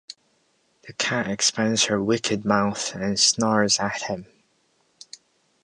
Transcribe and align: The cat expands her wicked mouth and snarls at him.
The 0.87 0.93
cat 0.93 1.27
expands 1.29 1.83
her 1.83 2.01
wicked 2.01 2.43
mouth 2.43 2.95
and 2.95 3.19
snarls 3.19 3.77
at 3.79 4.01
him. 4.01 4.25